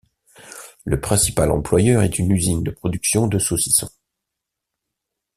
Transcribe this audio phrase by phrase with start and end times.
[0.83, 3.91] Le principal employeur est une usine de production de saucissons.